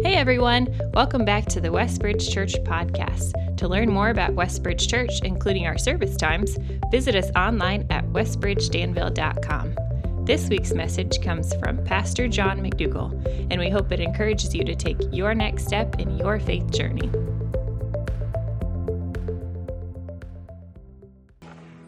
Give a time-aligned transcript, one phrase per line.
[0.00, 3.56] Hey everyone, welcome back to the Westbridge Church podcast.
[3.56, 6.56] To learn more about Westbridge Church, including our service times,
[6.92, 10.24] visit us online at westbridgedanville.com.
[10.24, 13.10] This week's message comes from Pastor John McDougall,
[13.50, 17.10] and we hope it encourages you to take your next step in your faith journey.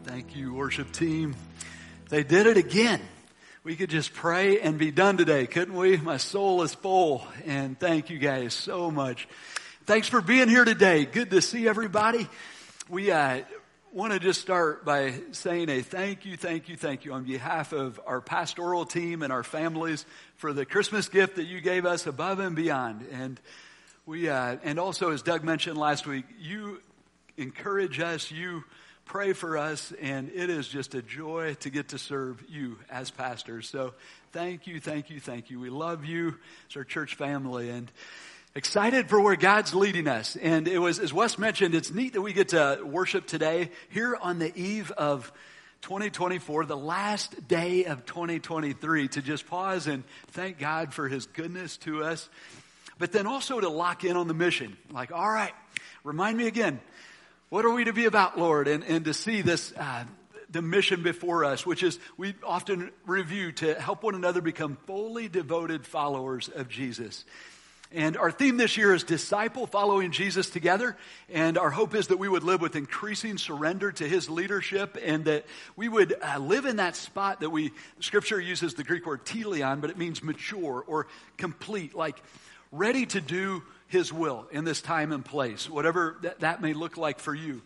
[0.02, 1.36] Thank you, worship team.
[2.08, 3.00] They did it again.
[3.62, 5.98] We could just pray and be done today, couldn't we?
[5.98, 9.28] My soul is full, and thank you guys so much.
[9.84, 11.04] Thanks for being here today.
[11.04, 12.26] Good to see everybody.
[12.88, 13.42] We uh,
[13.92, 17.74] want to just start by saying a thank you, thank you, thank you on behalf
[17.74, 20.06] of our pastoral team and our families
[20.36, 23.06] for the Christmas gift that you gave us above and beyond.
[23.12, 23.38] And
[24.06, 26.80] we, uh, and also as Doug mentioned last week, you
[27.36, 28.64] encourage us, you
[29.10, 33.10] pray for us, and it is just a joy to get to serve you as
[33.10, 33.68] pastors.
[33.68, 33.92] So
[34.30, 35.58] thank you, thank you, thank you.
[35.58, 36.36] We love you.
[36.66, 37.90] It's our church family, and
[38.54, 40.36] excited for where God's leading us.
[40.36, 44.14] And it was, as Wes mentioned, it's neat that we get to worship today here
[44.14, 45.32] on the eve of
[45.82, 51.78] 2024, the last day of 2023, to just pause and thank God for His goodness
[51.78, 52.28] to us.
[53.00, 54.76] But then also to lock in on the mission.
[54.92, 55.52] Like, all right,
[56.04, 56.78] remind me again,
[57.50, 58.68] what are we to be about, Lord?
[58.68, 60.04] And, and to see this, uh,
[60.50, 65.28] the mission before us, which is we often review to help one another become fully
[65.28, 67.24] devoted followers of Jesus.
[67.92, 70.96] And our theme this year is disciple following Jesus together.
[71.28, 75.24] And our hope is that we would live with increasing surrender to his leadership and
[75.24, 79.24] that we would uh, live in that spot that we, scripture uses the Greek word
[79.24, 82.22] teleon, but it means mature or complete, like
[82.70, 86.96] ready to do his will in this time and place, whatever that, that may look
[86.96, 87.60] like for you.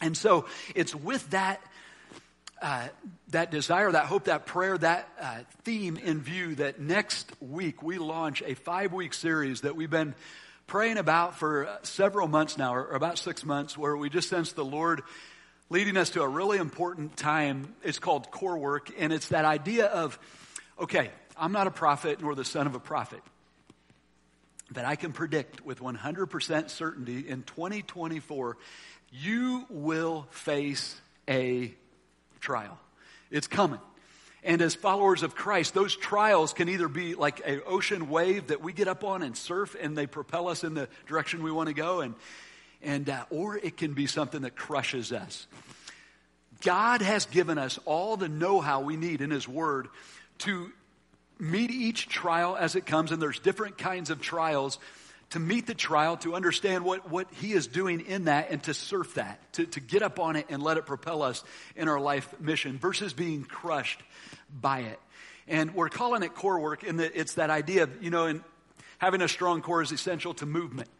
[0.00, 1.60] And so it's with that
[2.60, 2.86] uh,
[3.30, 7.98] that desire, that hope, that prayer, that uh, theme in view that next week we
[7.98, 10.14] launch a five week series that we've been
[10.68, 14.64] praying about for several months now, or about six months, where we just sense the
[14.64, 15.02] Lord
[15.70, 17.74] leading us to a really important time.
[17.82, 20.16] It's called core work, and it's that idea of,
[20.78, 23.22] okay, I'm not a prophet nor the son of a prophet
[24.74, 28.56] that I can predict with 100% certainty in 2024,
[29.10, 31.74] you will face a
[32.40, 32.78] trial.
[33.30, 33.80] It's coming.
[34.44, 38.60] And as followers of Christ, those trials can either be like an ocean wave that
[38.60, 41.68] we get up on and surf and they propel us in the direction we want
[41.68, 42.14] to go, and,
[42.82, 45.46] and, uh, or it can be something that crushes us.
[46.62, 49.88] God has given us all the know how we need in His Word
[50.38, 50.72] to
[51.42, 54.78] meet each trial as it comes, and there's different kinds of trials
[55.30, 58.74] to meet the trial, to understand what, what he is doing in that, and to
[58.74, 61.42] surf that, to, to get up on it and let it propel us
[61.74, 64.00] in our life mission versus being crushed
[64.60, 65.00] by it.
[65.48, 68.44] And we're calling it core work, and it's that idea of, you know, and
[68.98, 70.90] having a strong core is essential to movement.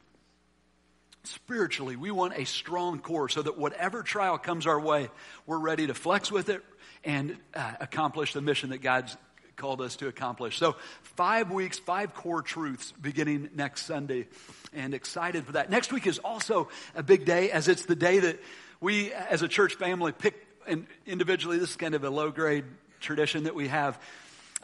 [1.25, 5.09] Spiritually, we want a strong core so that whatever trial comes our way,
[5.47, 6.65] we're ready to flex with it
[7.05, 9.17] and uh, accomplish the mission that God's
[9.63, 10.59] called us to accomplish.
[10.59, 14.27] So, five weeks, five core truths beginning next Sunday,
[14.73, 15.71] and excited for that.
[15.71, 18.41] Next week is also a big day, as it's the day that
[18.81, 20.35] we, as a church family, pick
[20.67, 21.59] and individually.
[21.59, 22.65] This is kind of a low grade
[22.99, 24.03] tradition that we have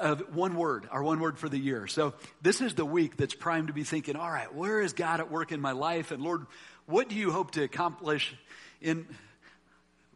[0.00, 1.86] of one word, our one word for the year.
[1.86, 5.20] So, this is the week that's primed to be thinking, all right, where is God
[5.20, 6.10] at work in my life?
[6.10, 6.44] And Lord,
[6.86, 8.34] what do you hope to accomplish
[8.80, 9.06] in.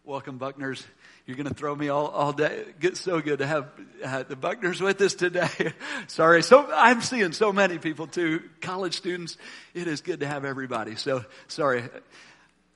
[0.04, 0.84] Welcome, Buckners.
[1.26, 2.64] You're going to throw me all, all day.
[2.80, 3.68] It's so good to have
[4.04, 5.48] uh, the Buckners with us today.
[6.08, 6.42] Sorry.
[6.42, 8.42] So I'm seeing so many people too.
[8.60, 9.36] College students.
[9.74, 10.96] It is good to have everybody.
[10.96, 11.84] So sorry.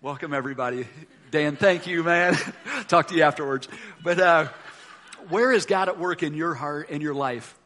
[0.00, 0.86] Welcome everybody.
[1.32, 2.36] Dan, thank you, man.
[2.86, 3.66] Talk to you afterwards.
[4.04, 4.48] But, uh,
[5.28, 7.58] where is God at work in your heart and your life?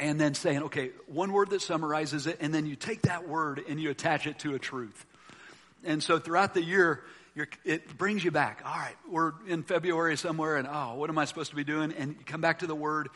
[0.00, 3.62] And then saying, okay, one word that summarizes it, and then you take that word
[3.68, 5.06] and you attach it to a truth.
[5.84, 7.04] And so throughout the year,
[7.64, 8.62] it brings you back.
[8.64, 11.92] All right, we're in February somewhere, and oh, what am I supposed to be doing?
[11.92, 13.08] And you come back to the Word,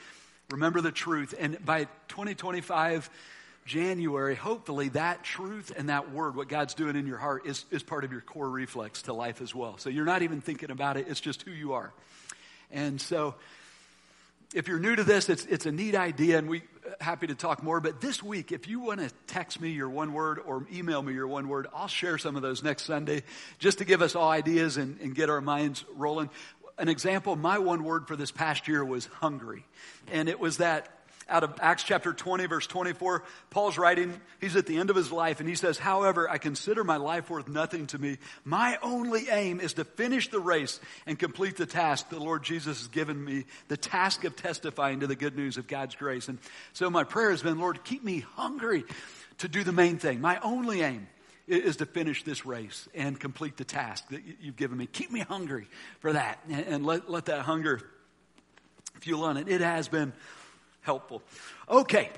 [0.51, 1.35] remember the truth.
[1.39, 3.09] And by 2025,
[3.65, 7.83] January, hopefully that truth and that word, what God's doing in your heart, is, is
[7.83, 9.79] part of your core reflex to life as well.
[9.79, 11.93] So you're not even thinking about it, it's just who you are.
[12.73, 13.37] And so
[14.55, 16.63] if you're new to this, it's, it's a neat idea, and we
[17.01, 17.81] happy to talk more.
[17.81, 21.13] But this week, if you want to text me your one word or email me
[21.13, 23.23] your one word, I'll share some of those next Sunday
[23.59, 26.31] just to give us all ideas and, and get our minds rolling.
[26.79, 29.65] An example, my one word for this past year was hungry.
[30.11, 30.89] And it was that
[31.29, 33.23] out of Acts chapter 20, verse 24.
[33.51, 36.85] Paul's writing, he's at the end of his life, and he says, However, I consider
[36.85, 38.19] my life worth nothing to me.
[38.45, 42.79] My only aim is to finish the race and complete the task the Lord Jesus
[42.79, 46.29] has given me, the task of testifying to the good news of God's grace.
[46.29, 46.39] And
[46.73, 48.85] so my prayer has been, Lord, keep me hungry
[49.39, 50.21] to do the main thing.
[50.21, 51.07] My only aim
[51.47, 54.87] is to finish this race and complete the task that you've given me.
[54.87, 55.67] Keep me hungry
[56.01, 57.81] for that and let, let that hunger
[59.01, 59.49] fuel on it.
[59.49, 60.13] It has been
[60.91, 61.23] helpful.
[61.69, 62.11] Okay,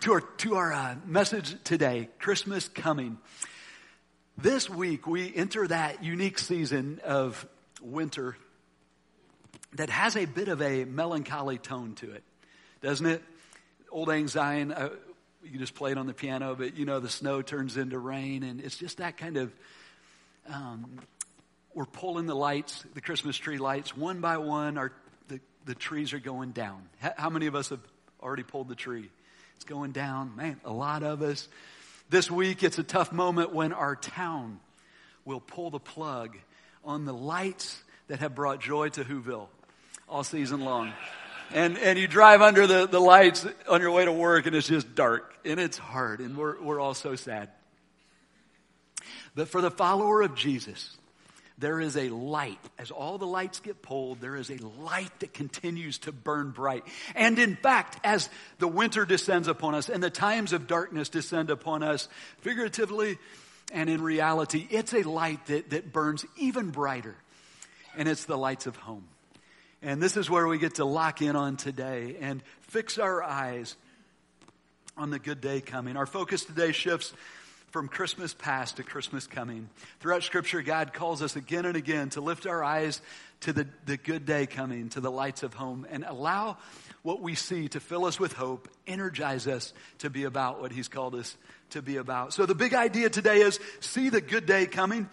[0.00, 3.18] to our, to our uh, message today, Christmas coming.
[4.38, 7.46] This week we enter that unique season of
[7.82, 8.34] winter
[9.74, 12.22] that has a bit of a melancholy tone to it,
[12.80, 13.22] doesn't it?
[13.90, 14.88] Old Syne, uh,
[15.44, 18.42] you just play it on the piano, but you know, the snow turns into rain,
[18.42, 19.54] and it's just that kind of.
[20.48, 20.98] Um,
[21.74, 24.78] we're pulling the lights, the Christmas tree lights, one by one.
[24.78, 24.92] Our
[25.28, 26.88] the, the trees are going down.
[27.18, 27.80] How many of us have
[28.22, 29.10] already pulled the tree?
[29.56, 30.36] It's going down.
[30.36, 31.48] Man, a lot of us.
[32.10, 34.60] This week, it's a tough moment when our town
[35.24, 36.36] will pull the plug
[36.84, 39.48] on the lights that have brought joy to Whoville
[40.08, 40.92] all season long.
[41.52, 44.68] And, and you drive under the, the lights on your way to work and it's
[44.68, 47.50] just dark and it's hard and we're, we're all so sad.
[49.34, 50.96] But for the follower of Jesus,
[51.58, 52.60] there is a light.
[52.78, 56.84] As all the lights get pulled, there is a light that continues to burn bright.
[57.14, 58.28] And in fact, as
[58.58, 62.08] the winter descends upon us and the times of darkness descend upon us,
[62.40, 63.18] figuratively
[63.72, 67.16] and in reality, it's a light that, that burns even brighter.
[67.96, 69.04] And it's the lights of home.
[69.82, 73.76] And this is where we get to lock in on today and fix our eyes
[74.96, 75.96] on the good day coming.
[75.96, 77.12] Our focus today shifts
[77.70, 79.68] from Christmas past to Christmas coming.
[80.00, 83.00] Throughout Scripture, God calls us again and again to lift our eyes
[83.40, 86.56] to the, the good day coming, to the lights of home, and allow
[87.02, 90.88] what we see to fill us with hope, energize us to be about what He's
[90.88, 91.36] called us
[91.70, 92.32] to be about.
[92.32, 95.08] So the big idea today is see the good day coming.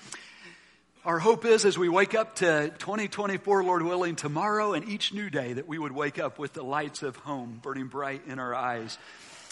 [1.04, 5.30] Our hope is as we wake up to 2024, Lord willing, tomorrow and each new
[5.30, 8.56] day, that we would wake up with the lights of home burning bright in our
[8.56, 8.98] eyes.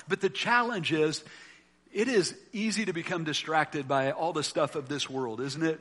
[0.07, 1.23] But the challenge is
[1.93, 5.79] it is easy to become distracted by all the stuff of this world, isn't it?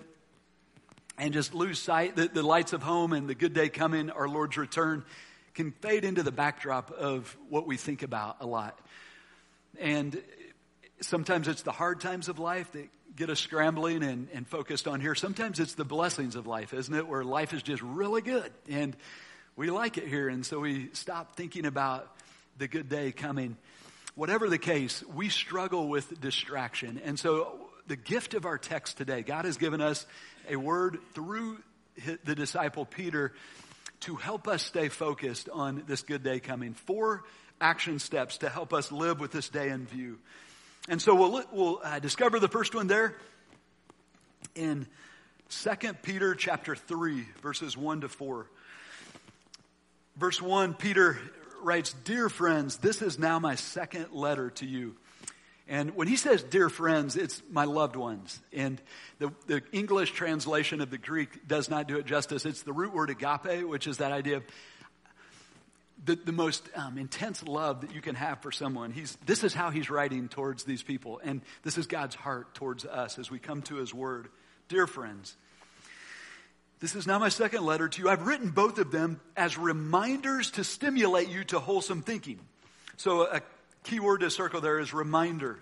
[1.17, 4.29] And just lose sight that the lights of home and the good day coming, our
[4.29, 5.05] Lord's return,
[5.55, 8.79] can fade into the backdrop of what we think about a lot.
[9.81, 10.23] And
[11.01, 15.01] sometimes it's the hard times of life that get us scrambling and, and focused on
[15.01, 15.15] here.
[15.15, 17.09] Sometimes it's the blessings of life, isn't it?
[17.09, 18.95] Where life is just really good and
[19.57, 20.29] we like it here.
[20.29, 22.11] And so we stop thinking about
[22.59, 23.57] the good day coming
[24.15, 27.01] whatever the case, we struggle with distraction.
[27.05, 30.07] And so the gift of our text today, God has given us
[30.49, 31.59] a word through
[32.25, 33.33] the disciple Peter
[34.01, 36.75] to help us stay focused on this good day coming.
[36.75, 37.25] Four
[37.61, 40.19] action steps to help us live with this day in view.
[40.89, 43.15] And so we'll, we'll uh, discover the first one there
[44.55, 44.87] in
[45.51, 45.71] 2
[46.03, 48.47] Peter chapter 3, verses 1 to 4.
[50.17, 51.19] Verse 1, Peter
[51.63, 54.97] writes, Dear friends, this is now my second letter to you.
[55.69, 58.41] And when he says dear friends, it's my loved ones.
[58.53, 58.81] And
[59.19, 62.45] the, the English translation of the Greek does not do it justice.
[62.45, 64.43] It's the root word agape, which is that idea of
[66.05, 68.91] the, the most um, intense love that you can have for someone.
[68.91, 71.21] He's, this is how he's writing towards these people.
[71.23, 74.29] And this is God's heart towards us as we come to his word.
[74.69, 75.37] Dear friends,
[76.83, 78.09] this is now my second letter to you.
[78.09, 82.41] I've written both of them as reminders to stimulate you to wholesome thinking.
[82.97, 83.41] So a
[83.85, 85.61] key word to circle there is reminder.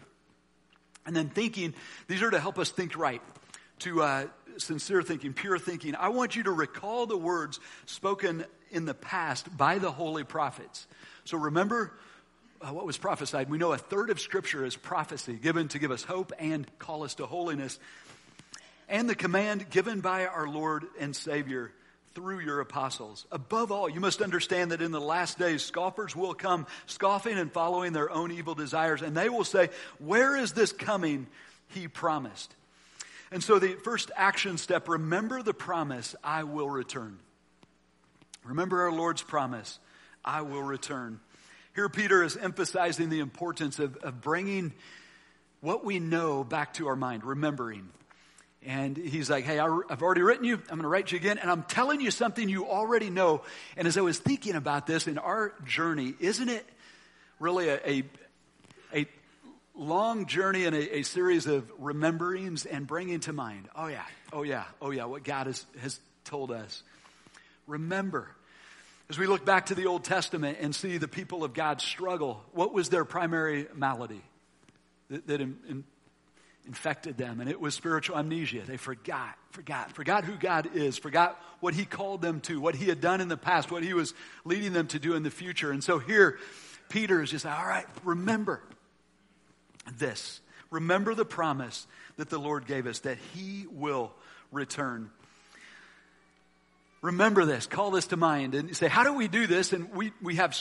[1.04, 1.74] And then thinking,
[2.08, 3.20] these are to help us think right,
[3.80, 5.94] to uh, sincere thinking, pure thinking.
[5.94, 10.86] I want you to recall the words spoken in the past by the holy prophets.
[11.24, 11.92] So remember
[12.62, 13.50] uh, what was prophesied.
[13.50, 17.02] We know a third of Scripture is prophecy, given to give us hope and call
[17.02, 17.78] us to holiness
[18.90, 21.72] and the command given by our Lord and Savior
[22.14, 23.24] through your apostles.
[23.30, 27.52] Above all, you must understand that in the last days, scoffers will come, scoffing and
[27.52, 31.28] following their own evil desires, and they will say, Where is this coming
[31.68, 32.54] he promised?
[33.32, 37.18] And so the first action step remember the promise, I will return.
[38.44, 39.78] Remember our Lord's promise,
[40.24, 41.20] I will return.
[41.76, 44.72] Here, Peter is emphasizing the importance of, of bringing
[45.60, 47.88] what we know back to our mind, remembering.
[48.66, 50.56] And he's like, Hey, I've already written you.
[50.56, 51.38] I'm going to write you again.
[51.38, 53.42] And I'm telling you something you already know.
[53.76, 56.66] And as I was thinking about this in our journey, isn't it
[57.38, 58.04] really a, a,
[58.94, 59.06] a
[59.74, 63.68] long journey and a, a, series of rememberings and bringing to mind?
[63.74, 64.04] Oh, yeah.
[64.32, 64.64] Oh, yeah.
[64.82, 65.06] Oh, yeah.
[65.06, 66.82] What God has, has told us.
[67.66, 68.28] Remember.
[69.08, 72.44] As we look back to the Old Testament and see the people of God struggle,
[72.52, 74.22] what was their primary malady
[75.08, 75.84] that, that in, in,
[76.66, 77.40] infected them?
[77.40, 78.62] And it was spiritual amnesia.
[78.66, 82.86] They forgot, forgot, forgot who God is, forgot what He called them to, what He
[82.86, 84.14] had done in the past, what He was
[84.44, 85.70] leading them to do in the future.
[85.70, 86.38] And so here,
[86.88, 88.62] Peter is just, all right, remember
[89.98, 90.40] this.
[90.70, 91.86] Remember the promise
[92.16, 94.12] that the Lord gave us that He will
[94.52, 95.10] return
[97.02, 99.72] remember this, call this to mind, and say, how do we do this?
[99.72, 100.56] And we, we have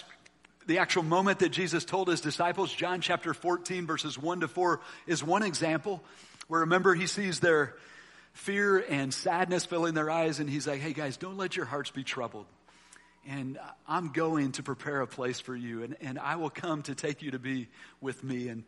[0.70, 4.80] the actual moment that Jesus told his disciples, John chapter 14, verses 1 to 4,
[5.08, 6.04] is one example
[6.48, 7.74] where remember he sees their
[8.34, 11.90] fear and sadness filling their eyes, and he's like, hey guys, don't let your hearts
[11.90, 12.46] be troubled.
[13.28, 13.58] And
[13.88, 17.24] I'm going to prepare a place for you, and, and I will come to take
[17.24, 17.68] you to be
[18.00, 18.50] with me.
[18.50, 18.64] And,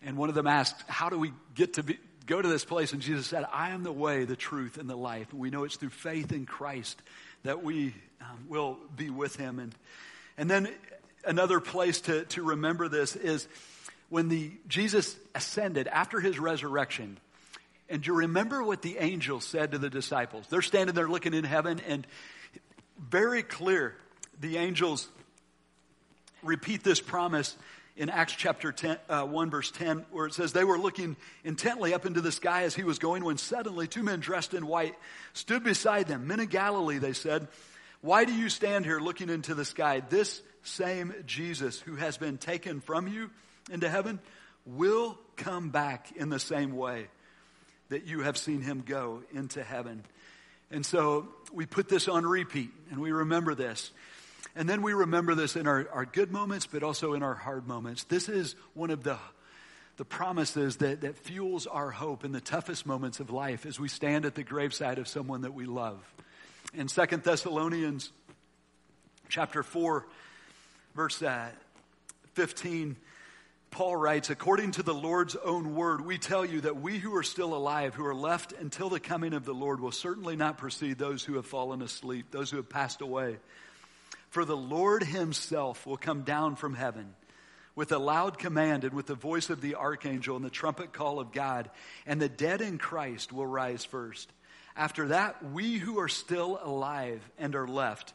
[0.00, 2.92] and one of them asked, How do we get to be, go to this place.
[2.92, 5.32] And Jesus said, I am the way, the truth, and the life.
[5.32, 7.02] And we know it's through faith in Christ
[7.42, 9.58] that we um, will be with him.
[9.58, 9.74] And,
[10.38, 10.68] and then
[11.24, 13.46] another place to, to remember this is
[14.08, 17.18] when the Jesus ascended after his resurrection.
[17.88, 20.46] And you remember what the angels said to the disciples?
[20.48, 22.06] They're standing there looking in heaven, and
[22.98, 23.94] very clear,
[24.40, 25.08] the angels
[26.42, 27.56] repeat this promise
[27.96, 31.92] in Acts chapter 10, uh, 1, verse 10, where it says, They were looking intently
[31.92, 34.94] up into the sky as he was going when suddenly two men dressed in white
[35.34, 36.26] stood beside them.
[36.26, 37.48] Men of Galilee, they said,
[38.00, 40.00] Why do you stand here looking into the sky?
[40.08, 43.30] This same Jesus who has been taken from you
[43.70, 44.20] into heaven
[44.64, 47.06] will come back in the same way
[47.88, 50.04] that you have seen him go into heaven.
[50.70, 53.90] And so we put this on repeat and we remember this.
[54.54, 57.66] And then we remember this in our, our good moments, but also in our hard
[57.66, 58.04] moments.
[58.04, 59.18] This is one of the,
[59.96, 63.88] the promises that, that fuels our hope in the toughest moments of life as we
[63.88, 65.98] stand at the graveside of someone that we love.
[66.74, 68.10] In Second Thessalonians
[69.28, 70.06] chapter 4,
[70.94, 71.48] verse uh,
[72.34, 72.96] 15,
[73.70, 77.22] Paul writes, according to the Lord's own word, we tell you that we who are
[77.22, 80.98] still alive, who are left until the coming of the Lord, will certainly not precede
[80.98, 83.38] those who have fallen asleep, those who have passed away.
[84.28, 87.14] For the Lord himself will come down from heaven
[87.74, 91.18] with a loud command and with the voice of the archangel and the trumpet call
[91.18, 91.70] of God,
[92.06, 94.30] and the dead in Christ will rise first.
[94.76, 98.12] After that, we who are still alive and are left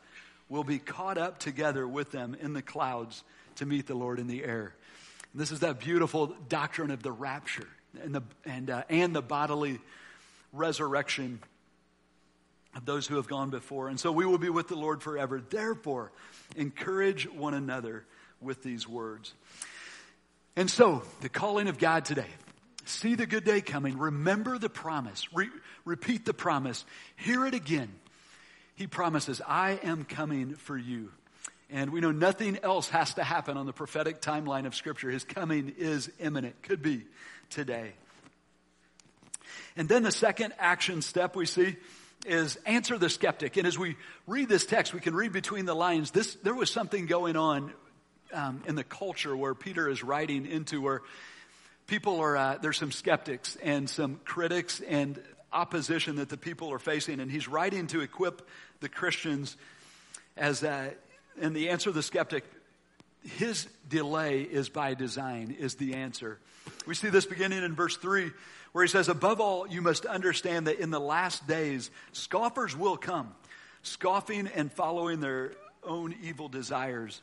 [0.50, 3.24] will be caught up together with them in the clouds
[3.56, 4.74] to meet the Lord in the air.
[5.34, 7.68] And this is that beautiful doctrine of the rapture
[8.02, 9.80] and the, and, uh, and the bodily
[10.54, 11.40] resurrection
[12.76, 13.90] of those who have gone before.
[13.90, 15.42] And so we will be with the Lord forever.
[15.42, 16.12] Therefore,
[16.56, 18.06] encourage one another
[18.40, 19.34] with these words.
[20.56, 22.28] And so, the calling of God today.
[22.86, 23.98] See the good day coming.
[23.98, 25.28] Remember the promise.
[25.34, 25.50] Re-
[25.86, 26.86] repeat the promise.
[27.18, 27.90] Hear it again.
[28.78, 31.12] He promises, I am coming for you.
[31.72, 35.10] And we know nothing else has to happen on the prophetic timeline of Scripture.
[35.10, 37.06] His coming is imminent, could be
[37.50, 37.94] today.
[39.76, 41.76] And then the second action step we see
[42.28, 43.58] is answer the skeptic.
[43.58, 43.96] And as we
[44.28, 46.12] read this text, we can read between the lines.
[46.12, 47.74] This, there was something going on
[48.32, 51.02] um, in the culture where Peter is writing into where
[51.88, 55.20] people are, uh, there's some skeptics and some critics and
[55.52, 57.20] opposition that the people are facing.
[57.20, 58.48] And he's writing to equip
[58.80, 59.58] the Christians
[60.36, 60.92] as, uh,
[61.42, 62.44] and the answer of the skeptic,
[63.24, 66.40] his delay is by design, is the answer.
[66.86, 68.32] We see this beginning in verse 3
[68.72, 72.98] where he says, Above all, you must understand that in the last days, scoffers will
[72.98, 73.34] come,
[73.82, 77.22] scoffing and following their own evil desires.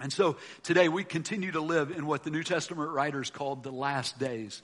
[0.00, 3.70] And so today we continue to live in what the New Testament writers called the
[3.70, 4.62] last days,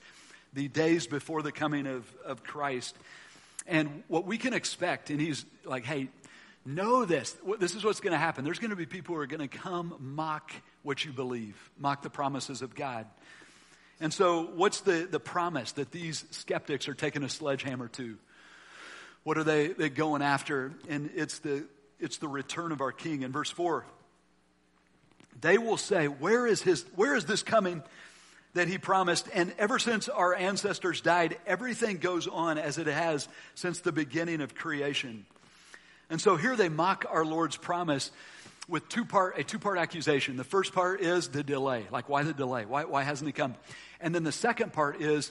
[0.52, 2.96] the days before the coming of, of Christ.
[3.66, 6.08] And what we can expect, and he's like, hey,
[6.64, 7.36] know this.
[7.58, 8.44] This is what's going to happen.
[8.44, 10.52] There's going to be people who are going to come mock
[10.82, 13.06] what you believe, mock the promises of God.
[14.00, 18.16] And so, what's the, the promise that these skeptics are taking a sledgehammer to?
[19.24, 20.72] What are they, they going after?
[20.88, 21.64] And it's the,
[21.98, 23.22] it's the return of our King.
[23.22, 23.84] In verse 4,
[25.42, 27.82] they will say, Where is, his, where is this coming
[28.54, 29.28] that he promised?
[29.32, 34.40] And ever since our ancestors died, everything goes on as it has since the beginning
[34.40, 35.26] of creation.
[36.08, 38.10] And so here they mock our Lord's promise
[38.68, 40.36] with two part, a two part accusation.
[40.36, 41.86] The first part is the delay.
[41.90, 42.64] Like, why the delay?
[42.64, 43.54] Why, why hasn't he come?
[44.00, 45.30] And then the second part is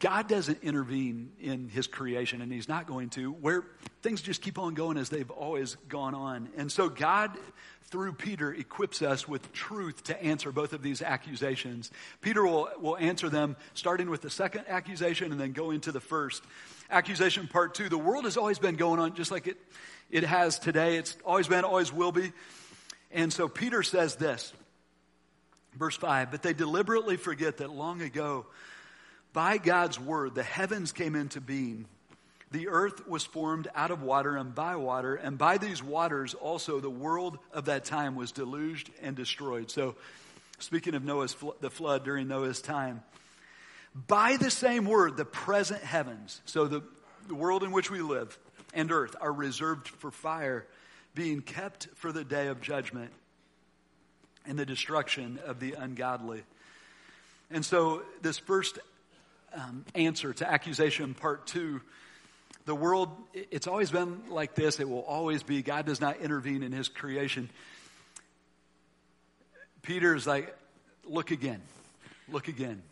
[0.00, 3.64] God doesn't intervene in his creation, and he's not going to, where
[4.02, 6.48] things just keep on going as they've always gone on.
[6.56, 7.36] And so God,
[7.90, 11.90] through Peter, equips us with truth to answer both of these accusations.
[12.20, 16.00] Peter will, will answer them starting with the second accusation and then go into the
[16.00, 16.42] first.
[16.90, 17.88] accusation part two.
[17.88, 19.56] The world has always been going on just like it,
[20.10, 20.96] it has today.
[20.96, 22.32] It's always been, always will be.
[23.12, 24.52] And so Peter says this,
[25.76, 28.46] verse five, but they deliberately forget that long ago,
[29.32, 31.86] by God's word, the heavens came into being.
[32.52, 36.80] The earth was formed out of water and by water, and by these waters also
[36.80, 39.70] the world of that time was deluged and destroyed.
[39.70, 39.94] So,
[40.58, 43.02] speaking of Noah's the flood during Noah's time,
[43.94, 46.82] by the same word, the present heavens, so the,
[47.28, 48.36] the world in which we live
[48.74, 50.66] and earth, are reserved for fire,
[51.14, 53.12] being kept for the day of judgment
[54.46, 56.42] and the destruction of the ungodly.
[57.50, 58.80] And so, this first
[59.54, 61.80] um, answer to accusation part two
[62.66, 64.80] the world, it's always been like this.
[64.80, 65.62] It will always be.
[65.62, 67.50] God does not intervene in his creation.
[69.82, 70.54] Peter is like,
[71.04, 71.62] look again.
[72.28, 72.82] Look again.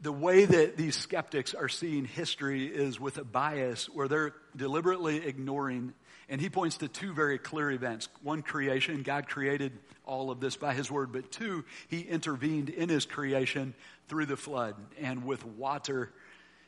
[0.00, 5.24] The way that these skeptics are seeing history is with a bias where they're deliberately
[5.24, 5.94] ignoring,
[6.28, 8.08] and he points to two very clear events.
[8.22, 9.02] One, creation.
[9.04, 9.72] God created
[10.04, 13.74] all of this by his word, but two, he intervened in his creation
[14.08, 16.10] through the flood, and with water,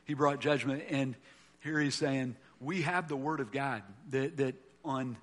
[0.05, 0.83] he brought judgment.
[0.89, 1.15] And
[1.65, 3.81] here he's saying, we have the Word of God
[4.11, 4.55] that, that
[4.85, 5.17] on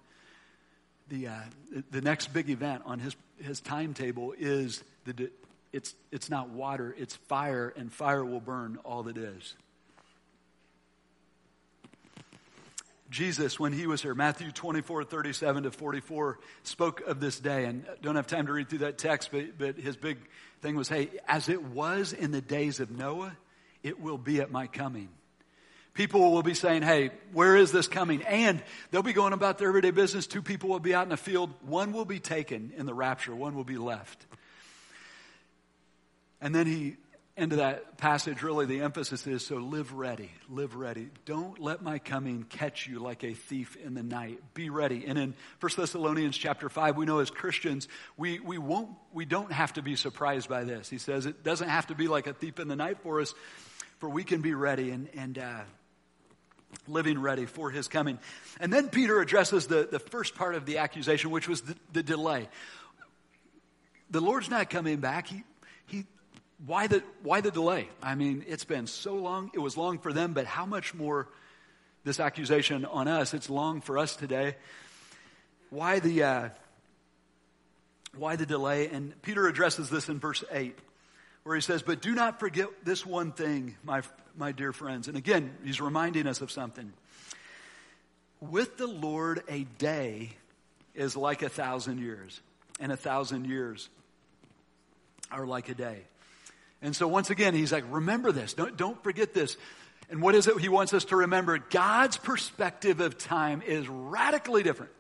[1.09, 1.35] the, uh,
[1.91, 5.31] the next big event on his, his timetable is the,
[5.73, 9.55] it's, it's not water, it's fire, and fire will burn all that is.
[13.09, 17.67] Jesus, when he was here, Matthew 24, 37 to 44, spoke of this day.
[17.67, 20.19] And don't have time to read through that text, but, but his big
[20.61, 23.37] thing was hey, as it was in the days of Noah,
[23.83, 25.11] it will be at my coming.
[25.95, 28.23] People will be saying, hey, where is this coming?
[28.23, 30.27] And they'll be going about their everyday business.
[30.27, 31.53] Two people will be out in the field.
[31.67, 34.25] One will be taken in the rapture, one will be left.
[36.41, 36.97] And then he,
[37.37, 41.11] into that passage, really the emphasis is so live ready, live ready.
[41.27, 44.41] Don't let my coming catch you like a thief in the night.
[44.55, 45.05] Be ready.
[45.07, 49.53] And in 1 Thessalonians chapter 5, we know as Christians, we, we won't, we don't
[49.53, 50.89] have to be surprised by this.
[50.89, 53.35] He says it doesn't have to be like a thief in the night for us,
[53.99, 54.91] for we can be ready.
[54.91, 55.61] And, and, uh,
[56.89, 58.19] living ready for his coming.
[58.61, 62.03] And then Peter addresses the, the first part of the accusation, which was the, the
[62.03, 62.49] delay.
[64.11, 65.29] The Lord's not coming back.
[65.29, 65.43] He,
[65.87, 66.05] he,
[66.67, 67.89] why the, why the delay?
[68.03, 69.51] I mean, it's been so long.
[69.55, 71.29] It was long for them, but how much more
[72.05, 73.35] this accusation on us?
[73.35, 74.57] It's long for us today.
[75.71, 76.49] Why the, uh,
[78.17, 78.89] why the delay?
[78.89, 80.79] And Peter addresses this in verse 8
[81.45, 84.03] where he says, But do not forget this one thing, my,
[84.37, 85.09] my dear friends.
[85.09, 86.93] And again, he's reminding us of something.
[88.41, 90.31] With the Lord, a day
[90.95, 92.41] is like a thousand years,
[92.81, 93.89] and a thousand years
[95.31, 96.03] are like a day.
[96.83, 98.55] And so once again, he's like, remember this.
[98.55, 99.57] Don't, don't forget this.
[100.11, 101.59] And what is it he wants us to remember?
[101.59, 104.93] God's perspective of time is radically different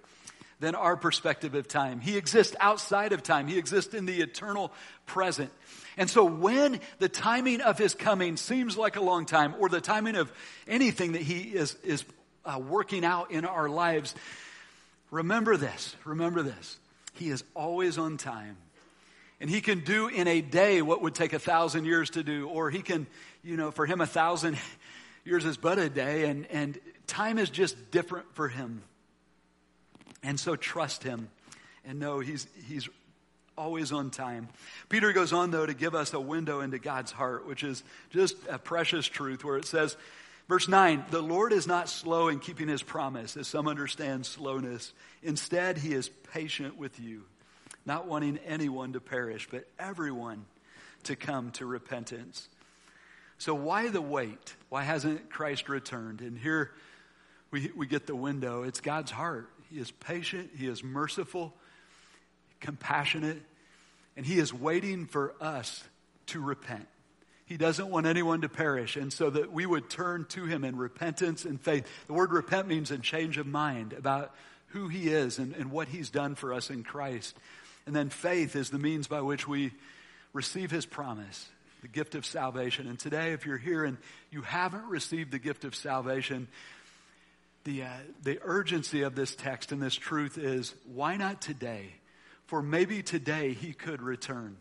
[0.62, 2.01] than our perspective of time.
[2.01, 3.48] He exists outside of time.
[3.48, 4.72] He exists in the eternal
[5.07, 5.51] present.
[5.96, 9.81] And so when the timing of his coming seems like a long time, or the
[9.81, 10.33] timing of
[10.68, 12.05] anything that he is, is
[12.44, 14.14] uh, working out in our lives,
[15.11, 16.79] remember this, remember this.
[17.14, 18.57] He is always on time.
[19.40, 22.48] And he can do in a day what would take a thousand years to do,
[22.48, 23.09] or he can,
[23.42, 24.57] you know, for him a thousand
[25.25, 28.85] years is but a day, and, and time is just different for him.
[30.23, 31.29] And so trust him
[31.85, 32.89] and know he's, he's
[33.57, 34.49] always on time.
[34.89, 38.37] Peter goes on, though, to give us a window into God's heart, which is just
[38.49, 39.97] a precious truth where it says,
[40.49, 44.93] verse 9, the Lord is not slow in keeping his promise, as some understand slowness.
[45.23, 47.25] Instead, he is patient with you,
[47.85, 50.45] not wanting anyone to perish, but everyone
[51.05, 52.49] to come to repentance.
[53.39, 54.55] So, why the wait?
[54.69, 56.21] Why hasn't Christ returned?
[56.21, 56.71] And here
[57.51, 58.63] we, we get the window.
[58.63, 59.49] It's God's heart.
[59.73, 61.55] He is patient, He is merciful,
[62.61, 63.41] compassionate,
[64.17, 65.83] and He is waiting for us
[66.27, 66.87] to repent.
[67.47, 70.77] He doesn't want anyone to perish, and so that we would turn to Him in
[70.77, 71.87] repentance and faith.
[72.07, 74.35] The word repent means a change of mind about
[74.69, 77.35] who He is and, and what He's done for us in Christ.
[77.87, 79.73] And then faith is the means by which we
[80.35, 81.49] receive His promise,
[81.81, 82.87] the gift of salvation.
[82.87, 83.97] And today, if you're here and
[84.31, 86.49] you haven't received the gift of salvation,
[87.64, 87.88] the, uh,
[88.22, 91.94] the urgency of this text and this truth is why not today?
[92.46, 94.57] For maybe today he could return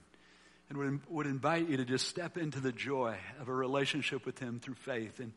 [0.70, 4.40] and would, would invite you to just step into the joy of a relationship with
[4.40, 5.20] him through faith.
[5.20, 5.34] And,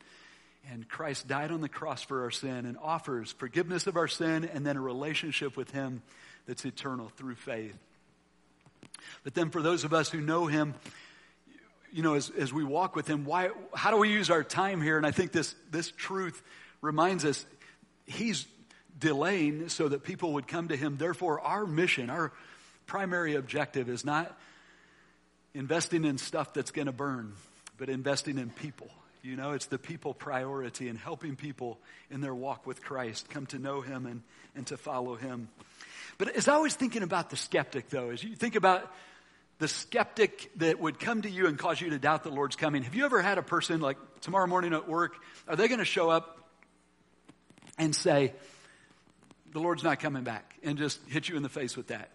[0.70, 4.48] and Christ died on the cross for our sin and offers forgiveness of our sin
[4.53, 6.03] and then a relationship with him
[6.46, 7.77] that's eternal through faith.
[9.24, 10.74] But then for those of us who know him,
[11.90, 14.83] you know, as, as we walk with him, why, how do we use our time
[14.83, 14.96] here?
[14.96, 16.42] And I think this, this truth
[16.81, 17.44] reminds us
[18.07, 18.47] he's
[18.99, 20.97] delaying so that people would come to him.
[20.97, 22.33] Therefore, our mission, our
[22.87, 24.38] primary objective is not
[25.55, 27.33] investing in stuff that's going to burn,
[27.79, 28.88] but investing in people.
[29.23, 31.79] You know, it's the people priority and helping people
[32.11, 34.23] in their walk with Christ come to know him and,
[34.55, 35.49] and to follow him.
[36.19, 38.93] But as I was thinking about the skeptic, though, as you think about
[39.59, 42.83] the skeptic that would come to you and cause you to doubt the Lord's coming,
[42.83, 45.14] have you ever had a person like tomorrow morning at work,
[45.49, 46.44] are they going to show up
[47.79, 48.33] and say,
[49.53, 52.11] the Lord's not coming back, and just hit you in the face with that?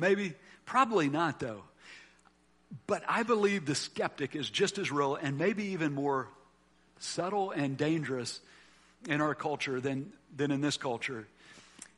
[0.00, 1.62] Maybe, probably not, though.
[2.86, 6.28] But I believe the skeptic is just as real and maybe even more
[6.98, 8.40] subtle and dangerous
[9.08, 11.26] in our culture than, than in this culture.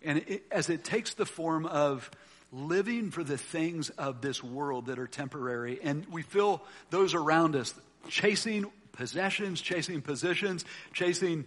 [0.02, 2.10] And it, as it takes the form of
[2.52, 7.56] living for the things of this world that are temporary, and we feel those around
[7.56, 7.74] us
[8.08, 11.44] chasing possessions, chasing positions, chasing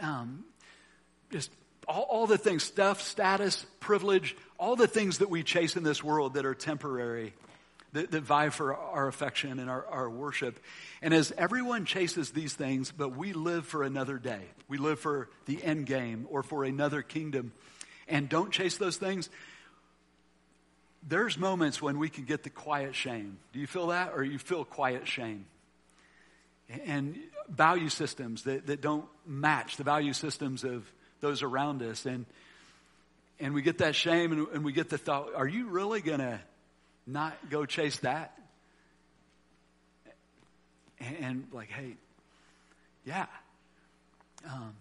[0.00, 0.44] um,
[1.30, 1.50] just
[1.86, 6.02] all, all the things stuff, status, privilege, all the things that we chase in this
[6.02, 7.32] world that are temporary
[7.92, 10.60] that, that vie for our affection and our, our worship.
[11.00, 15.28] And as everyone chases these things, but we live for another day, we live for
[15.46, 17.52] the end game or for another kingdom,
[18.06, 19.30] and don't chase those things,
[21.06, 23.38] there's moments when we can get the quiet shame.
[23.52, 24.12] Do you feel that?
[24.14, 25.46] Or you feel quiet shame?
[26.86, 27.16] And
[27.48, 32.04] value systems that, that don't match the value systems of those around us.
[32.06, 32.26] And,
[33.40, 36.20] and we get that shame and, and we get the thought, are you really going
[36.20, 36.40] to
[37.06, 38.34] not go chase that?
[41.00, 41.94] And, like, hey,
[43.06, 43.26] yeah,
[44.44, 44.74] um,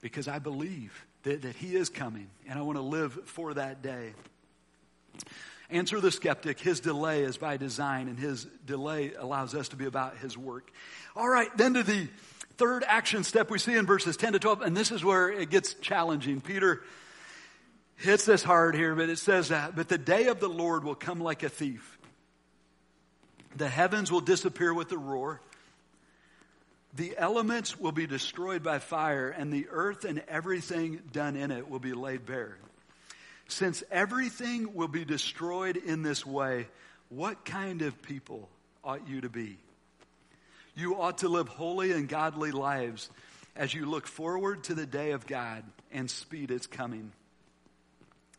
[0.00, 3.82] because I believe that, that He is coming and I want to live for that
[3.82, 4.12] day.
[5.70, 6.58] Answer the skeptic.
[6.60, 10.70] His delay is by design, and his delay allows us to be about his work.
[11.14, 12.08] All right, then to the
[12.56, 15.50] third action step we see in verses 10 to 12, and this is where it
[15.50, 16.40] gets challenging.
[16.40, 16.82] Peter
[17.96, 20.94] hits this hard here, but it says that, but the day of the Lord will
[20.94, 21.98] come like a thief.
[23.56, 25.40] The heavens will disappear with a roar.
[26.94, 31.68] The elements will be destroyed by fire, and the earth and everything done in it
[31.68, 32.56] will be laid bare.
[33.48, 36.68] Since everything will be destroyed in this way,
[37.08, 38.48] what kind of people
[38.84, 39.56] ought you to be?
[40.76, 43.10] You ought to live holy and godly lives
[43.56, 47.10] as you look forward to the day of God and speed its coming.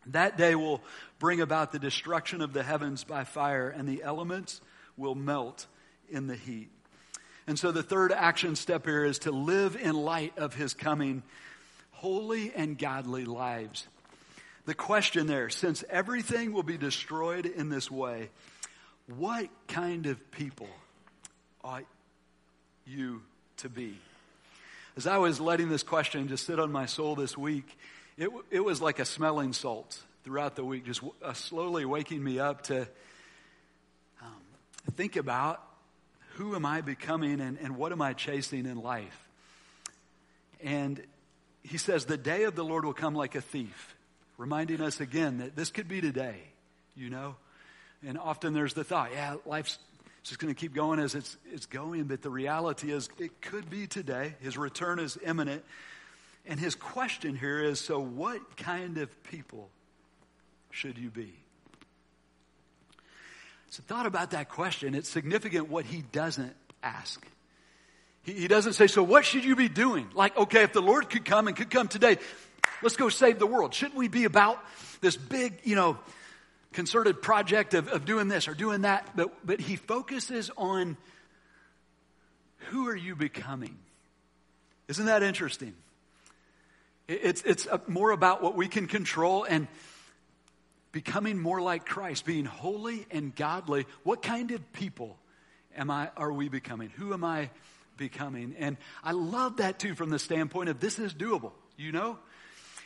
[0.07, 0.81] That day will
[1.17, 4.61] bring about the destruction of the heavens by fire, and the elements
[4.95, 5.65] will melt
[6.09, 6.69] in the heat.
[7.47, 11.23] And so the third action step here is to live in light of his coming,
[11.91, 13.87] holy and godly lives.
[14.69, 18.29] The question there, since everything will be destroyed in this way,
[19.17, 20.69] what kind of people
[21.63, 21.85] ought
[22.85, 23.23] you
[23.57, 23.97] to be?
[24.95, 27.79] As I was letting this question just sit on my soul this week,
[28.15, 32.37] it, it was like a smelling salt throughout the week, just uh, slowly waking me
[32.37, 32.81] up to
[34.21, 34.41] um,
[34.95, 35.63] think about
[36.35, 39.27] who am I becoming and, and what am I chasing in life.
[40.61, 41.01] And
[41.63, 43.95] he says, The day of the Lord will come like a thief,
[44.39, 46.37] reminding us again that this could be today,
[46.95, 47.35] you know?
[48.07, 49.77] And often there's the thought, yeah, life's
[50.23, 53.69] just going to keep going as it's, it's going, but the reality is it could
[53.69, 54.35] be today.
[54.39, 55.63] His return is imminent.
[56.47, 59.69] And his question here is so, what kind of people
[60.71, 61.33] should you be?
[63.71, 64.95] So, thought about that question.
[64.95, 67.23] It's significant what he doesn't ask.
[68.23, 70.09] He, he doesn't say, So, what should you be doing?
[70.15, 72.17] Like, okay, if the Lord could come and could come today,
[72.81, 73.73] let's go save the world.
[73.73, 74.63] Shouldn't we be about
[75.01, 75.97] this big, you know,
[76.73, 79.09] concerted project of, of doing this or doing that?
[79.15, 80.97] But, but he focuses on
[82.69, 83.77] who are you becoming?
[84.87, 85.73] Isn't that interesting?
[87.07, 89.67] It's, it's uh, more about what we can control and
[90.91, 93.85] becoming more like Christ, being holy and godly.
[94.03, 95.17] What kind of people
[95.75, 96.89] am I, are we becoming?
[96.97, 97.49] Who am I
[97.97, 98.55] becoming?
[98.59, 102.17] And I love that too from the standpoint of this is doable, you know?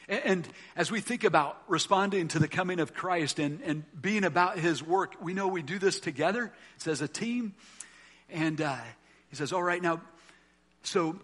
[0.08, 4.60] And, as we think about responding to the coming of Christ and, and being about
[4.60, 6.52] his work, we know we do this together.
[6.76, 7.54] It's as a team.
[8.30, 8.76] And uh,
[9.30, 10.02] he says, All right, now,
[10.84, 11.18] so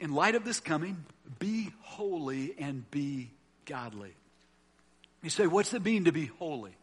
[0.00, 1.04] in light of this coming,
[1.38, 3.30] be holy and be
[3.64, 4.14] godly.
[5.22, 6.76] You say, what's it mean to be holy?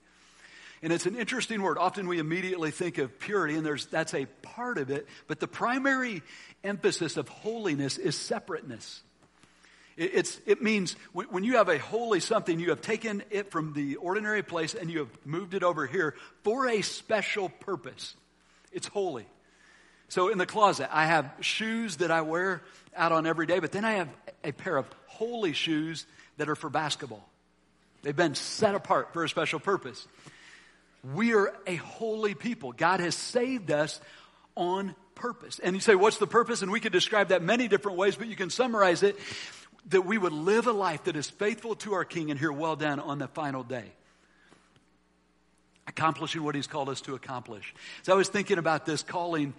[0.82, 1.78] And it's an interesting word.
[1.78, 5.08] Often we immediately think of purity, and there's, that's a part of it.
[5.28, 6.24] But the primary
[6.64, 9.02] emphasis of holiness is separateness.
[10.02, 13.74] It, it's, it means when you have a holy something, you have taken it from
[13.74, 18.16] the ordinary place and you have moved it over here for a special purpose.
[18.72, 19.28] It's holy.
[20.10, 22.64] So in the closet, I have shoes that I wear
[22.96, 24.10] out on every day, but then I have
[24.44, 26.06] a pair of holy shoes
[26.38, 27.30] that are for basketball.
[28.02, 30.08] They've been set apart for a special purpose.
[31.14, 32.72] We are a holy people.
[32.72, 34.02] God has saved us
[34.58, 35.60] on purpose.
[35.60, 36.64] And you say, what's the purpose?
[36.64, 39.18] And we could describe that many different ways, but you can summarize it
[39.90, 42.76] that we would live a life that is faithful to our King and hear well
[42.76, 43.92] done on the final day.
[45.88, 47.74] Accomplishing what He's called us to accomplish.
[48.04, 49.54] So I was thinking about this calling.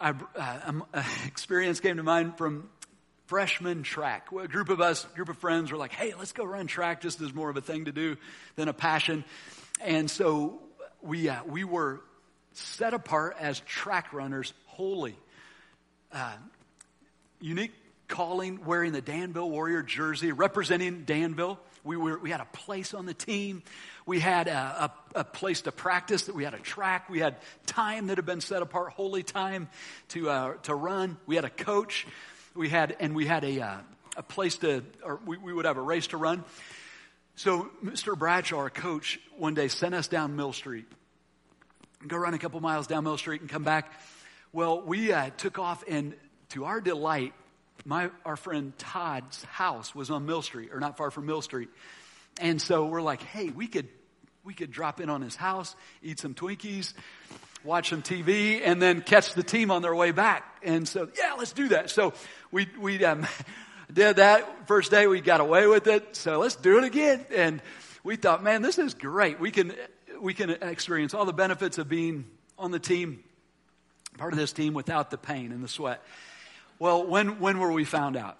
[0.00, 2.68] I, uh, um, uh, experience came to mind from
[3.26, 4.28] freshman track.
[4.32, 7.20] A group of us, group of friends were like, hey, let's go run track just
[7.20, 8.16] as more of a thing to do
[8.56, 9.24] than a passion.
[9.80, 10.60] And so
[11.00, 12.00] we, uh, we were
[12.52, 15.16] set apart as track runners, holy.
[16.12, 16.32] Uh,
[17.40, 17.72] unique
[18.08, 21.58] calling, wearing the Danville Warrior jersey, representing Danville.
[21.82, 23.62] We, were, we had a place on the team.
[24.06, 26.24] We had a, a, a, place to practice.
[26.24, 27.10] That we had a track.
[27.10, 27.36] We had
[27.66, 29.68] time that had been set apart, holy time
[30.08, 31.18] to uh, to run.
[31.26, 32.06] We had a coach.
[32.54, 33.76] We had and we had a uh,
[34.16, 36.44] a place to, or we, we would have a race to run.
[37.36, 38.16] So Mr.
[38.16, 40.86] Bradshaw, our coach, one day sent us down Mill Street.
[42.06, 43.92] Go run a couple miles down Mill Street and come back.
[44.52, 46.14] Well, we uh, took off, and
[46.50, 47.32] to our delight,
[47.84, 51.68] my our friend Todd's house was on Mill Street, or not far from Mill Street,
[52.40, 53.88] and so we're like, hey, we could
[54.44, 56.92] we could drop in on his house, eat some Twinkies,
[57.64, 60.44] watch some TV, and then catch the team on their way back.
[60.62, 61.90] And so, yeah, let's do that.
[61.90, 62.12] So
[62.50, 63.26] we we um,
[63.92, 65.06] did that first day.
[65.06, 66.14] We got away with it.
[66.14, 67.24] So let's do it again.
[67.34, 67.62] And
[68.02, 69.40] we thought, man, this is great.
[69.40, 69.74] We can
[70.20, 72.26] we can experience all the benefits of being
[72.58, 73.24] on the team,
[74.18, 76.02] part of this team, without the pain and the sweat.
[76.78, 78.36] Well, when, when were we found out?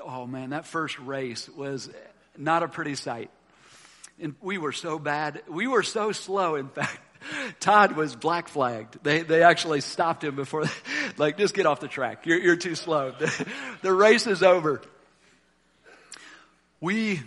[0.00, 1.90] Oh man, that first race was
[2.36, 3.30] not a pretty sight.
[4.20, 5.42] And we were so bad.
[5.48, 6.98] We were so slow, in fact.
[7.60, 9.02] Todd was black flagged.
[9.02, 10.64] They, they actually stopped him before,
[11.16, 12.26] like, just get off the track.
[12.26, 13.12] You're, you're too slow.
[13.18, 13.46] The,
[13.82, 14.82] the race is over.
[16.80, 17.20] We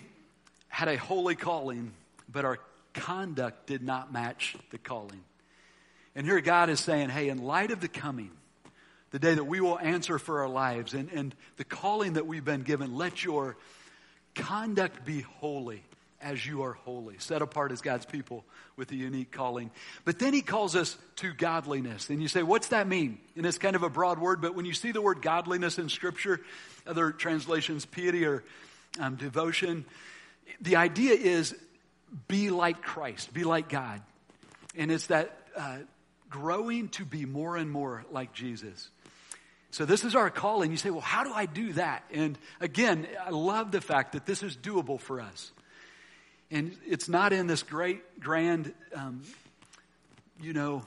[0.67, 1.91] had a holy calling,
[2.29, 2.59] but our
[2.93, 5.21] conduct did not match the calling.
[6.15, 8.31] And here God is saying, hey, in light of the coming,
[9.11, 12.45] the day that we will answer for our lives and, and the calling that we've
[12.45, 12.95] been given.
[12.95, 13.57] Let your
[14.35, 15.83] conduct be holy
[16.21, 18.45] as you are holy, set apart as God's people
[18.77, 19.71] with a unique calling.
[20.05, 22.09] But then he calls us to godliness.
[22.09, 23.19] And you say, what's that mean?
[23.35, 25.89] And it's kind of a broad word, but when you see the word godliness in
[25.89, 26.39] Scripture,
[26.85, 28.43] other translations, piety or
[28.99, 29.85] um, devotion,
[30.61, 31.55] the idea is
[32.27, 34.01] be like Christ, be like God.
[34.75, 35.77] And it's that uh,
[36.29, 38.89] growing to be more and more like Jesus.
[39.71, 40.71] So this is our calling.
[40.71, 42.03] You say, well, how do I do that?
[42.11, 45.51] And again, I love the fact that this is doable for us.
[46.51, 49.21] And it's not in this great, grand, um,
[50.41, 50.83] you know,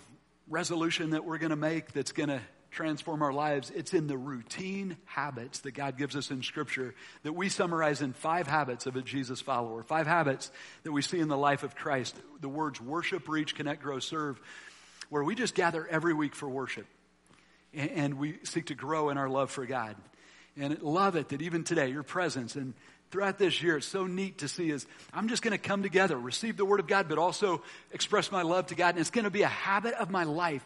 [0.49, 3.73] resolution that we're going to make that's going to transform our lives.
[3.75, 8.13] It's in the routine habits that God gives us in Scripture that we summarize in
[8.13, 9.83] five habits of a Jesus follower.
[9.83, 10.51] Five habits
[10.83, 12.15] that we see in the life of Christ.
[12.43, 14.39] The words worship, reach, connect, grow, serve,
[15.09, 16.87] where we just gather every week for worship
[17.75, 19.97] and we seek to grow in our love for God.
[20.57, 22.75] And love it that even today, your presence and
[23.11, 26.19] throughout this year, it's so neat to see is I'm just going to come together,
[26.19, 28.91] receive the Word of God, but also express my love to God.
[28.91, 30.65] And it's going to be a habit of my life.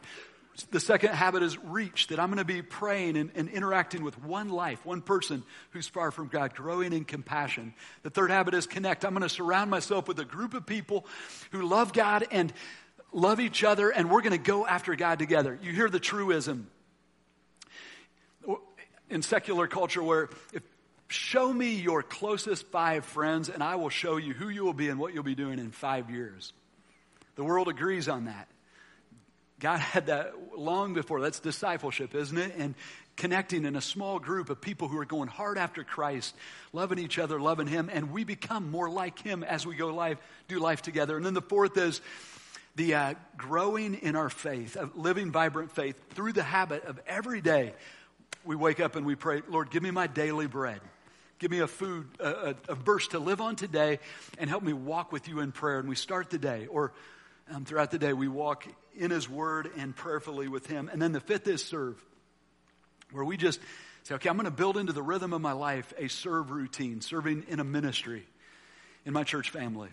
[0.71, 4.21] The second habit is reach, that I'm going to be praying and, and, interacting with
[4.25, 7.75] one life, one person who's far from God, growing in compassion.
[8.03, 9.05] The third habit is connect.
[9.05, 11.07] I'm going to surround myself with a group of people
[11.53, 12.53] who love God and
[13.13, 15.57] love each other, and we're going to go after God together.
[15.63, 16.67] You hear the truism
[19.11, 20.63] in secular culture where if
[21.09, 24.89] show me your closest five friends and I will show you who you will be
[24.89, 26.53] and what you'll be doing in five years.
[27.37, 28.49] The world agrees on that.
[29.61, 31.21] God had that long before.
[31.21, 32.55] That's discipleship, isn't it?
[32.57, 32.75] And
[33.17, 36.35] connecting in a small group of people who are going hard after Christ,
[36.73, 40.19] loving each other, loving Him, and we become more like Him as we go life,
[40.47, 41.17] do life together.
[41.17, 42.01] And then the fourth is
[42.77, 47.75] the uh, growing in our faith, living vibrant faith through the habit of every day
[48.49, 50.81] we wake up and we pray, Lord, give me my daily bread.
[51.39, 53.99] Give me a food, a, a, verse to live on today,
[54.39, 55.81] and help me walk with you in prayer.
[55.81, 56.95] And we start the day, or
[57.53, 60.89] um, throughout the day, we walk in His Word and prayerfully with Him.
[60.91, 62.03] And then the fifth is serve,
[63.13, 63.61] where we just
[64.05, 67.03] say, okay, I'm going to build into the rhythm of my life a serve routine,
[67.03, 68.27] serving in a ministry
[69.05, 69.91] in my church family.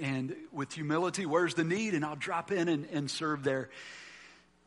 [0.00, 1.94] And with humility, where's the need?
[1.94, 3.70] And I'll drop in and, and serve there.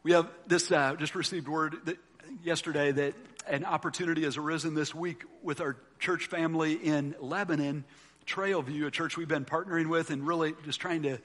[0.03, 1.97] We have this, uh, just received word that
[2.43, 3.13] yesterday that
[3.47, 7.83] an opportunity has arisen this week with our church family in Lebanon,
[8.25, 11.17] Trailview, a church we've been partnering with and really just trying to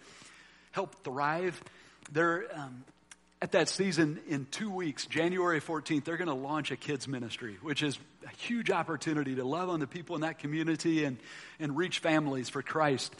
[0.72, 1.62] help thrive.
[2.10, 2.84] They're um,
[3.42, 7.58] at that season in two weeks, January 14th, they're going to launch a kids ministry,
[7.62, 11.18] which is a huge opportunity to love on the people in that community and,
[11.60, 13.14] and reach families for Christ.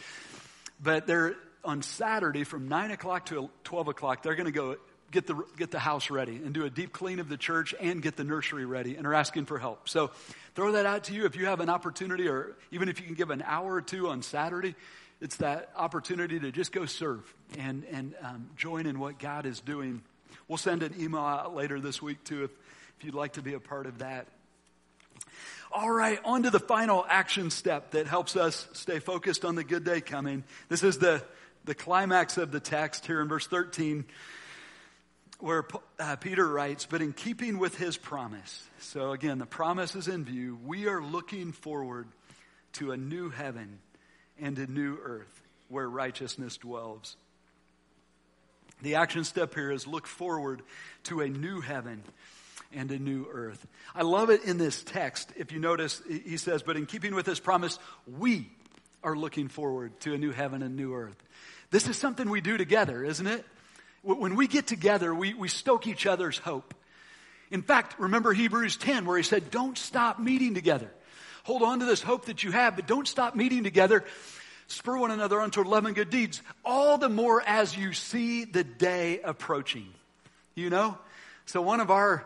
[0.82, 4.76] But they're on Saturday from 9 o'clock to 12 o'clock, they're going to go
[5.10, 8.02] get the, get the house ready and do a deep clean of the church and
[8.02, 9.88] get the nursery ready and are asking for help.
[9.88, 10.10] So
[10.54, 13.14] throw that out to you if you have an opportunity or even if you can
[13.14, 14.74] give an hour or two on Saturday
[15.20, 19.60] it's that opportunity to just go serve and, and um, join in what God is
[19.60, 20.02] doing.
[20.48, 22.50] We'll send an email out later this week too if,
[22.98, 24.26] if you'd like to be a part of that.
[25.72, 29.64] All right, on to the final action step that helps us stay focused on the
[29.64, 30.44] good day coming.
[30.68, 31.22] This is the,
[31.64, 34.04] the climax of the text here in verse 13
[35.38, 35.66] where
[35.98, 38.66] uh, Peter writes, but in keeping with his promise.
[38.80, 40.58] So again, the promise is in view.
[40.64, 42.08] We are looking forward
[42.74, 43.78] to a new heaven
[44.40, 47.16] and a new earth where righteousness dwells.
[48.82, 50.62] The action step here is look forward
[51.04, 52.02] to a new heaven
[52.72, 53.66] and a new earth.
[53.94, 55.32] I love it in this text.
[55.36, 57.78] If you notice, he says, but in keeping with his promise,
[58.18, 58.50] we
[59.02, 61.16] are looking forward to a new heaven and new earth.
[61.70, 63.44] This is something we do together, isn't it?
[64.06, 66.74] When we get together, we, we stoke each other's hope.
[67.50, 70.88] In fact, remember Hebrews 10 where he said, don't stop meeting together.
[71.42, 74.04] Hold on to this hope that you have, but don't stop meeting together.
[74.68, 78.62] Spur one another unto love and good deeds, all the more as you see the
[78.62, 79.88] day approaching.
[80.54, 80.96] You know?
[81.46, 82.24] So one of our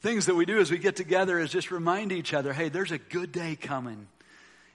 [0.00, 2.92] things that we do as we get together is just remind each other, hey, there's
[2.92, 4.06] a good day coming.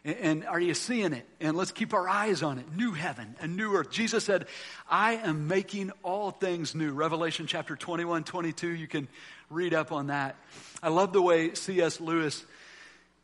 [0.05, 1.25] And are you seeing it?
[1.39, 2.65] And let's keep our eyes on it.
[2.75, 3.89] New heaven, a new earth.
[3.89, 4.47] Jesus said,
[4.89, 6.91] I am making all things new.
[6.91, 8.67] Revelation chapter 21, 22.
[8.67, 9.07] You can
[9.49, 10.35] read up on that.
[10.81, 12.01] I love the way C.S.
[12.01, 12.45] Lewis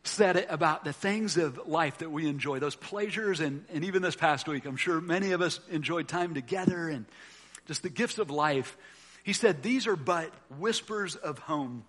[0.03, 4.01] said it about the things of life that we enjoy, those pleasures, and, and even
[4.01, 7.05] this past week, I'm sure many of us enjoyed time together and
[7.67, 8.77] just the gifts of life.
[9.23, 11.83] He said, These are but whispers of home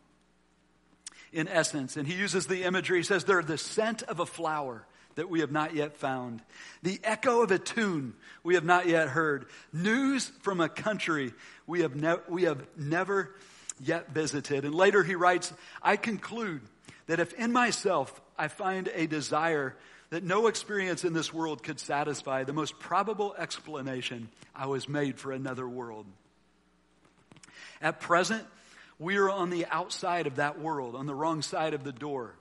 [1.33, 1.97] in essence.
[1.97, 2.99] And he uses the imagery.
[2.99, 6.41] He says, They're the scent of a flower that we have not yet found,
[6.83, 11.35] the echo of a tune we have not yet heard, news from a country
[11.67, 13.35] we have, ne- we have never
[13.81, 14.65] yet visited.
[14.65, 16.63] And later he writes, I conclude
[17.07, 19.77] that if in myself I find a desire
[20.11, 25.19] that no experience in this world could satisfy, the most probable explanation, I was made
[25.19, 26.07] for another world.
[27.81, 28.45] At present,
[29.01, 32.35] we are on the outside of that world, on the wrong side of the door.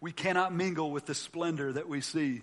[0.00, 2.42] We cannot mingle with the splendor that we see.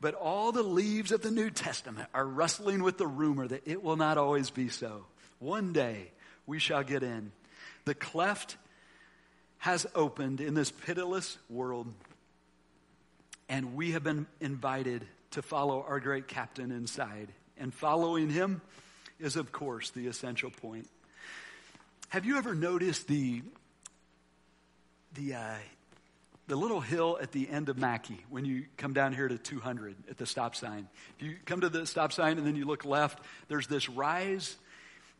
[0.00, 3.82] But all the leaves of the New Testament are rustling with the rumor that it
[3.82, 5.04] will not always be so.
[5.38, 6.10] One day
[6.46, 7.32] we shall get in.
[7.84, 8.56] The cleft
[9.58, 11.92] has opened in this pitiless world,
[13.48, 17.28] and we have been invited to follow our great captain inside.
[17.58, 18.62] And following him
[19.20, 20.88] is, of course, the essential point.
[22.12, 23.40] Have you ever noticed the
[25.14, 25.54] the uh,
[26.46, 29.96] the little hill at the end of Mackey when you come down here to 200
[30.10, 30.88] at the stop sign?
[31.16, 34.58] If you come to the stop sign and then you look left, there's this rise,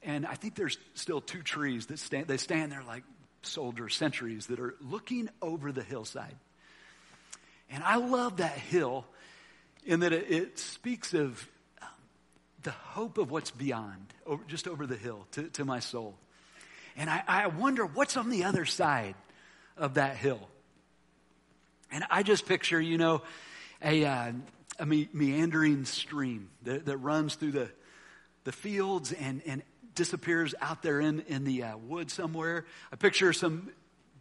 [0.02, 2.26] and I think there's still two trees that stand.
[2.26, 3.04] They stand there like
[3.40, 6.36] soldiers, sentries that are looking over the hillside.
[7.70, 9.06] And I love that hill
[9.86, 11.48] in that it, it speaks of
[11.80, 11.88] um,
[12.64, 16.18] the hope of what's beyond, over, just over the hill to, to my soul.
[16.96, 19.14] And I, I wonder what's on the other side
[19.76, 20.40] of that hill.
[21.90, 23.22] And I just picture, you know,
[23.82, 24.32] a, uh,
[24.78, 27.70] a me- meandering stream that, that runs through the,
[28.44, 29.62] the fields and, and
[29.94, 31.76] disappears out there in, in the uh,
[32.06, 32.64] somewhere.
[32.92, 33.70] I picture some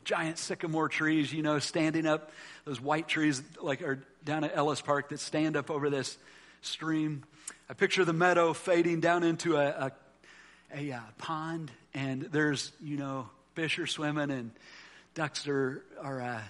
[0.04, 2.32] giant sycamore trees, you know, standing up,
[2.66, 6.18] those white trees like are down at Ellis Park that stand up over this
[6.62, 7.24] stream.
[7.70, 9.92] I picture the meadow fading down into a, a,
[10.74, 14.52] a uh, pond, and there's, you know, fish are swimming and
[15.14, 16.42] ducks are, are uh,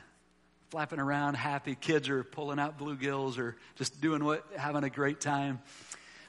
[0.69, 1.75] flapping around happy.
[1.75, 5.59] Kids are pulling out bluegills or just doing what, having a great time.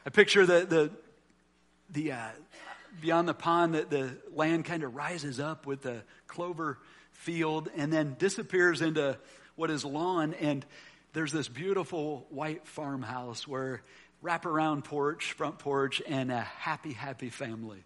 [0.07, 0.91] I picture the, the,
[1.91, 2.29] the, uh,
[3.01, 6.79] beyond the pond, the, the land kind of rises up with the clover
[7.13, 9.17] field and then disappears into
[9.55, 10.35] what is lawn.
[10.41, 10.65] And
[11.13, 13.83] there's this beautiful white farmhouse where
[14.23, 17.83] wraparound porch, front porch, and a happy, happy family.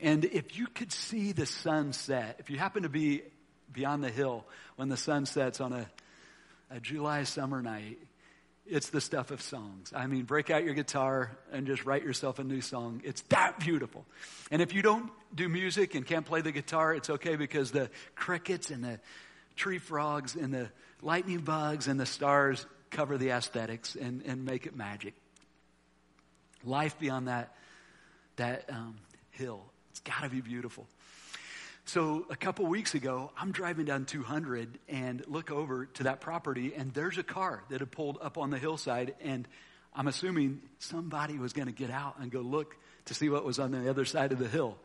[0.00, 3.22] And if you could see the sunset, if you happen to be
[3.72, 4.44] beyond the hill
[4.76, 5.86] when the sun sets on a,
[6.70, 7.98] a July summer night,
[8.66, 9.92] it's the stuff of songs.
[9.96, 13.00] I mean, break out your guitar and just write yourself a new song.
[13.04, 14.04] It's that beautiful.
[14.50, 17.90] And if you don't do music and can't play the guitar, it's okay because the
[18.14, 19.00] crickets and the
[19.56, 20.68] tree frogs and the
[21.02, 25.14] lightning bugs and the stars cover the aesthetics and, and make it magic.
[26.64, 27.54] Life beyond that,
[28.36, 28.96] that um,
[29.30, 30.86] hill, It's got to be beautiful.
[31.84, 36.74] So a couple weeks ago, I'm driving down 200 and look over to that property,
[36.76, 39.48] and there's a car that had pulled up on the hillside, and
[39.94, 43.58] I'm assuming somebody was going to get out and go look to see what was
[43.58, 44.76] on the other side of the hill.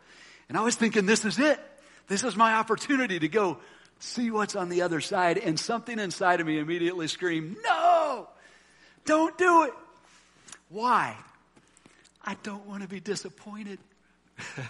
[0.47, 1.59] And I was thinking, this is it.
[2.07, 3.57] This is my opportunity to go
[3.99, 5.37] see what's on the other side.
[5.37, 8.27] And something inside of me immediately screamed, no,
[9.05, 9.73] don't do it.
[10.69, 11.15] Why?
[12.23, 13.79] I don't want to be disappointed.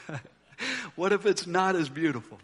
[0.95, 2.39] what if it's not as beautiful?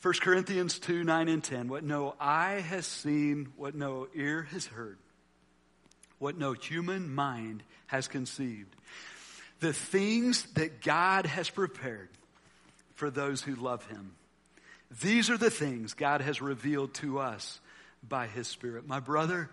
[0.00, 1.68] 1 Corinthians 2 9 and 10.
[1.68, 4.98] What no eye has seen, what no ear has heard,
[6.18, 8.74] what no human mind has conceived.
[9.60, 12.10] The things that God has prepared
[12.94, 14.12] for those who love Him.
[15.02, 17.60] These are the things God has revealed to us
[18.06, 18.86] by His Spirit.
[18.86, 19.50] My brother,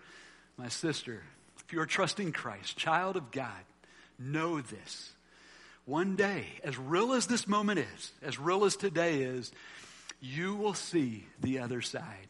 [0.56, 1.22] my sister,
[1.66, 3.50] if you are trusting Christ, child of God,
[4.20, 5.10] know this.
[5.84, 9.50] One day, as real as this moment is, as real as today is,
[10.20, 12.28] you will see the other side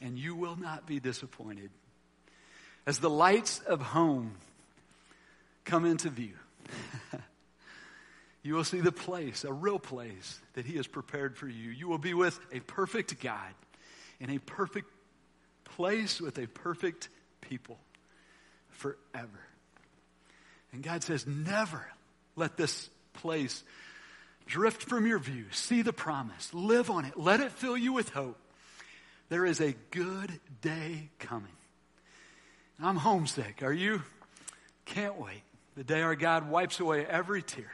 [0.00, 1.70] and you will not be disappointed.
[2.84, 4.32] As the lights of home
[5.64, 6.34] come into view,
[8.42, 11.70] you will see the place, a real place that He has prepared for you.
[11.70, 13.54] You will be with a perfect God
[14.18, 14.90] in a perfect
[15.64, 17.08] place with a perfect
[17.40, 17.78] people
[18.82, 19.40] forever.
[20.72, 21.86] And God says, never
[22.34, 23.62] let this place
[24.46, 25.44] drift from your view.
[25.52, 28.38] See the promise, live on it, let it fill you with hope.
[29.28, 31.52] There is a good day coming.
[32.82, 33.62] I'm homesick.
[33.62, 34.02] Are you?
[34.84, 35.42] Can't wait.
[35.76, 37.70] The day our God wipes away every tear.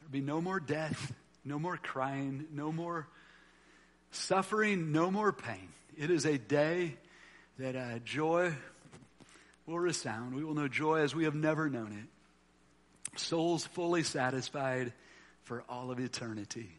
[0.00, 1.12] There'll be no more death,
[1.44, 3.06] no more crying, no more
[4.10, 5.68] suffering, no more pain.
[5.96, 6.96] It is a day
[7.58, 8.54] that uh, joy
[9.66, 10.34] will resound.
[10.34, 13.18] We will know joy as we have never known it.
[13.18, 14.92] Souls fully satisfied
[15.44, 16.70] for all of eternity.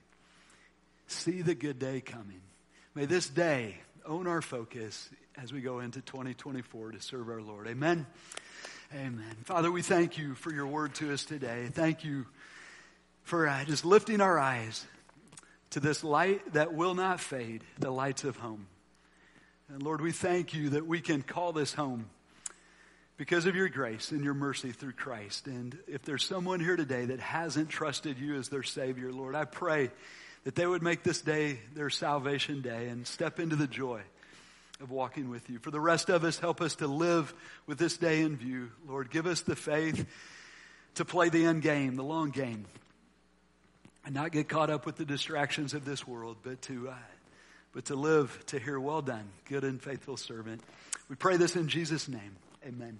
[1.08, 2.42] See the good day coming.
[2.96, 5.10] May this day own our focus
[5.42, 7.68] as we go into 2024 to serve our Lord.
[7.68, 8.06] Amen.
[8.94, 9.36] Amen.
[9.44, 11.68] Father, we thank you for your word to us today.
[11.72, 12.26] Thank you
[13.24, 14.86] for uh, just lifting our eyes
[15.72, 18.68] to this light that will not fade, the lights of home.
[19.70, 22.10] And Lord, we thank you that we can call this home
[23.24, 25.48] because of your grace and your mercy through Christ.
[25.48, 29.46] And if there's someone here today that hasn't trusted you as their Savior, Lord, I
[29.46, 29.92] pray
[30.44, 34.02] that they would make this day their salvation day and step into the joy
[34.82, 35.58] of walking with you.
[35.60, 37.34] For the rest of us, help us to live
[37.66, 38.72] with this day in view.
[38.90, 40.06] Lord, give us the faith
[40.96, 42.66] to play the end game, the long game,
[44.04, 46.96] and not get caught up with the distractions of this world, but to, uh,
[47.74, 50.62] but to live to hear, well done, good and faithful servant.
[51.08, 52.36] We pray this in Jesus' name.
[52.68, 53.00] Amen.